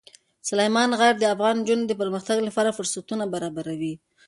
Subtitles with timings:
[0.49, 3.93] سلیمان غر د افغان نجونو د پرمختګ لپاره فرصتونه برابروي.